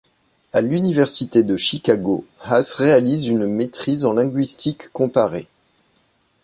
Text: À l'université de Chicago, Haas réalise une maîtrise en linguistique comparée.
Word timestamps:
À 0.51 0.61
l'université 0.61 1.43
de 1.43 1.57
Chicago, 1.57 2.25
Haas 2.41 2.73
réalise 2.75 3.27
une 3.27 3.45
maîtrise 3.45 4.03
en 4.03 4.13
linguistique 4.13 4.89
comparée. 4.93 5.47